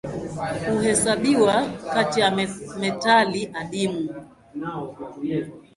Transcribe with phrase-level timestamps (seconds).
[0.69, 2.31] Huhesabiwa kati ya
[2.79, 4.09] metali adimu.